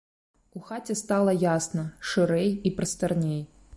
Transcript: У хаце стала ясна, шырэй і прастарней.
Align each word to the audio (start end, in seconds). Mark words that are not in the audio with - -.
У 0.59 0.61
хаце 0.69 0.95
стала 1.01 1.35
ясна, 1.43 1.85
шырэй 2.13 2.51
і 2.71 2.73
прастарней. 2.81 3.41